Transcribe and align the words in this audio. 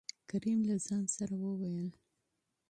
کريم: 0.29 0.59
له 0.69 0.75
ځان 0.85 1.03
سره 1.15 1.33
يې 1.41 1.45
ووېل: 1.47 1.89